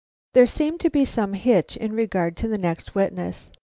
There 0.33 0.47
seemed 0.47 0.79
to 0.79 0.89
be 0.89 1.05
some 1.05 1.33
hitch 1.35 1.77
in 1.77 1.93
regard 1.93 2.35
to 2.37 2.47
the 2.47 2.57
next 2.57 2.95
witness. 2.95 3.51